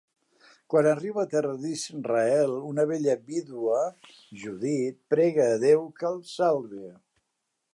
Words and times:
Quan 0.73 0.87
arriba 0.91 1.19
a 1.23 1.29
terres 1.33 1.59
d'Israel, 1.65 2.55
una 2.69 2.85
bella 2.91 3.15
vídua, 3.27 3.83
Judit, 4.45 4.99
prega 5.15 5.47
a 5.51 5.61
Déu 5.65 5.85
que 6.01 6.09
els 6.13 6.33
salvi. 6.41 6.83